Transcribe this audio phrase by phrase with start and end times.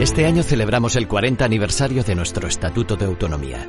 [0.00, 3.68] Este año celebramos el 40 aniversario de nuestro Estatuto de Autonomía.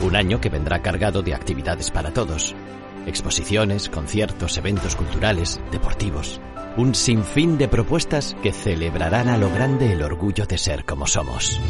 [0.00, 2.54] Un año que vendrá cargado de actividades para todos.
[3.06, 6.40] Exposiciones, conciertos, eventos culturales, deportivos.
[6.78, 11.60] Un sinfín de propuestas que celebrarán a lo grande el orgullo de ser como somos.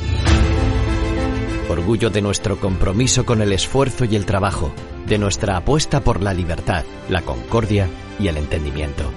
[1.68, 4.72] Orgullo de nuestro compromiso con el esfuerzo y el trabajo,
[5.08, 7.88] de nuestra apuesta por la libertad, la concordia
[8.20, 9.10] y el entendimiento.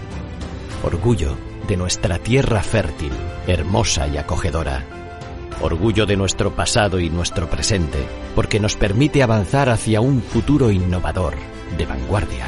[0.83, 1.37] Orgullo
[1.69, 3.11] de nuestra tierra fértil,
[3.45, 4.83] hermosa y acogedora.
[5.61, 7.99] Orgullo de nuestro pasado y nuestro presente,
[8.33, 11.35] porque nos permite avanzar hacia un futuro innovador,
[11.77, 12.47] de vanguardia.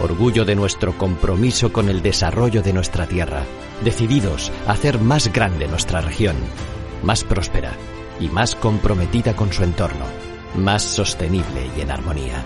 [0.00, 3.44] Orgullo de nuestro compromiso con el desarrollo de nuestra tierra,
[3.84, 6.34] decididos a hacer más grande nuestra región,
[7.04, 7.70] más próspera
[8.18, 10.06] y más comprometida con su entorno,
[10.56, 12.42] más sostenible y en armonía.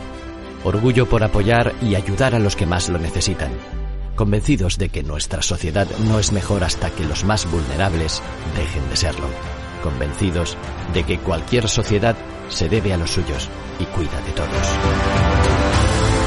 [0.65, 3.78] Orgullo por apoyar y ayudar a los que más lo necesitan
[4.19, 8.21] convencidos de que nuestra sociedad no es mejor hasta que los más vulnerables
[8.57, 9.29] dejen de serlo,
[9.81, 10.57] convencidos
[10.93, 12.17] de que cualquier sociedad
[12.49, 14.67] se debe a los suyos y cuida de todos.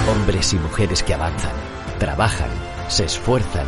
[0.09, 1.52] Hombres y mujeres que avanzan,
[2.00, 2.50] trabajan,
[2.88, 3.67] se esfuerzan,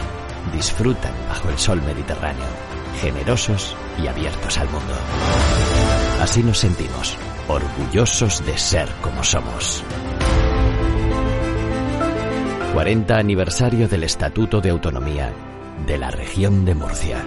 [0.53, 2.47] disfrutan bajo el sol mediterráneo,
[3.01, 4.93] generosos y abiertos al mundo.
[6.21, 7.17] Así nos sentimos,
[7.49, 9.83] orgullosos de ser como somos.
[12.73, 15.31] 40 aniversario del Estatuto de Autonomía
[15.85, 17.23] de la región de Murcia.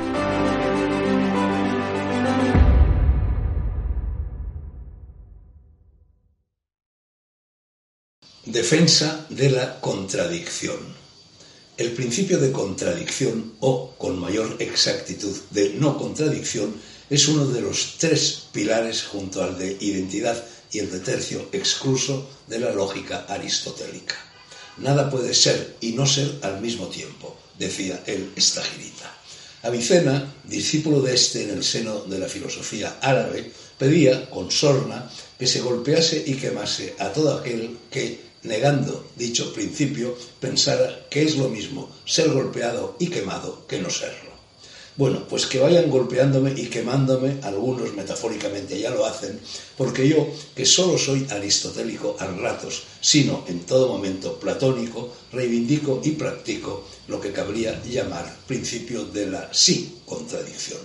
[8.45, 10.79] Defensa de la contradicción.
[11.77, 16.74] El principio de contradicción o, con mayor exactitud, de no contradicción
[17.08, 22.28] es uno de los tres pilares junto al de identidad y el de tercio excluso
[22.48, 24.26] de la lógica aristotélica.
[24.79, 29.13] Nada puede ser y no ser al mismo tiempo, decía el estagirita.
[29.63, 35.47] Avicena, discípulo de este en el seno de la filosofía árabe, pedía con sorna que
[35.47, 41.48] se golpease y quemase a todo aquel que, negando dicho principio, pensara que es lo
[41.48, 44.26] mismo ser golpeado y quemado que no serlo.
[44.96, 49.39] Bueno, pues que vayan golpeándome y quemándome, algunos metafóricamente ya lo hacen,
[49.77, 56.12] porque yo, que solo soy aristotélico al ratos, sino en todo momento platónico, reivindico y
[56.12, 60.80] practico lo que cabría llamar principio de la sí contradicción.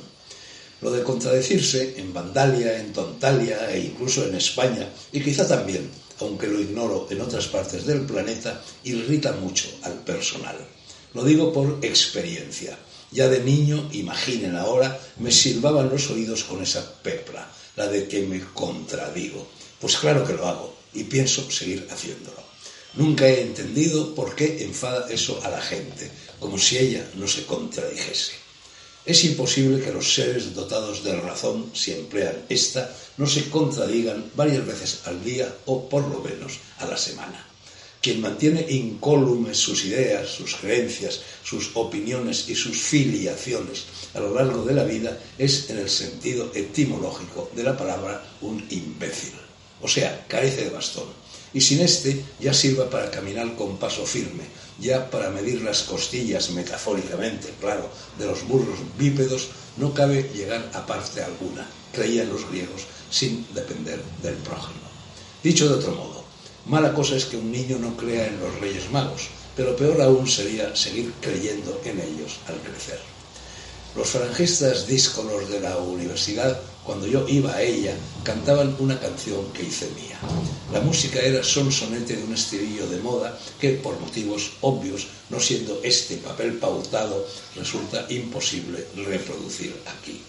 [0.81, 5.89] Lo de contradecirse en Vandalia, en Tontalia e incluso en España, y quizá también,
[6.19, 10.57] aunque lo ignoro en otras partes del planeta, irrita mucho al personal.
[11.13, 12.77] Lo digo por experiencia.
[13.11, 18.21] Ya de niño, imaginen ahora, me silbaban los oídos con esa pepla, la de que
[18.21, 19.47] me contradigo.
[19.79, 22.41] Pues claro que lo hago y pienso seguir haciéndolo.
[22.93, 27.45] Nunca he entendido por qué enfada eso a la gente, como si ella no se
[27.45, 28.33] contradijese.
[29.05, 34.65] Es imposible que los seres dotados de razón, si emplean esta, no se contradigan varias
[34.65, 37.50] veces al día o por lo menos a la semana.
[38.01, 44.65] Quien mantiene incólumes sus ideas, sus creencias, sus opiniones y sus filiaciones a lo largo
[44.65, 49.33] de la vida es, en el sentido etimológico de la palabra, un imbécil.
[49.81, 51.05] O sea, carece de bastón.
[51.53, 54.43] Y sin este ya sirva para caminar con paso firme,
[54.79, 60.85] ya para medir las costillas metafóricamente, claro, de los burros bípedos, no cabe llegar a
[60.85, 64.79] parte alguna, creían los griegos, sin depender del prójimo.
[65.43, 66.20] Dicho de otro modo,
[66.65, 70.27] Mala cosa es que un niño no crea en los Reyes Magos, pero peor aún
[70.27, 72.99] sería seguir creyendo en ellos al crecer.
[73.95, 77.93] Los farangistas díscolos de la universidad, cuando yo iba a ella,
[78.23, 80.17] cantaban una canción que hice mía.
[80.71, 85.81] La música era sonsonete de un estribillo de moda que, por motivos obvios, no siendo
[85.83, 90.21] este papel pautado, resulta imposible reproducir aquí.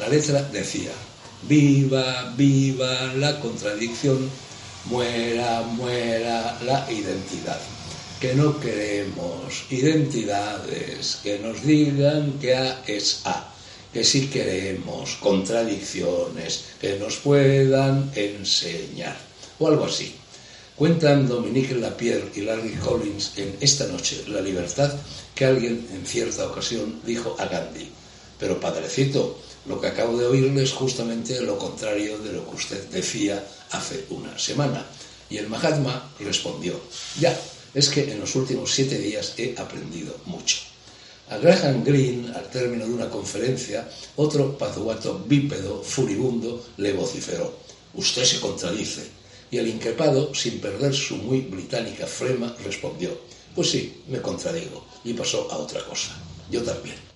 [0.00, 0.90] La letra decía,
[1.48, 4.28] viva, viva la contradicción,
[4.88, 7.60] muera, muera la identidad.
[8.20, 13.52] Que no queremos identidades que nos digan que A es A,
[13.92, 19.16] que sí queremos contradicciones que nos puedan enseñar,
[19.58, 20.14] o algo así.
[20.76, 24.92] Cuentan Dominique Lapierre y Larry Collins en Esta noche, La libertad,
[25.34, 27.90] que alguien en cierta ocasión dijo a Gandhi,
[28.38, 32.88] pero padrecito, Lo que acabo de oírle es justamente lo contrario de lo que usted
[32.88, 34.86] decía hace una semana.
[35.28, 36.80] Y el Mahatma respondió,
[37.18, 37.36] ya,
[37.74, 40.58] es que en los últimos siete días he aprendido mucho.
[41.28, 47.52] A Graham Greene, al término de una conferencia, otro pazuato bípedo furibundo le vociferó,
[47.94, 49.02] usted se contradice.
[49.50, 53.20] Y el increpado, sin perder su muy británica flema, respondió,
[53.54, 54.86] pues sí, me contradigo.
[55.04, 56.16] Y pasó a otra cosa.
[56.50, 57.15] Yo también.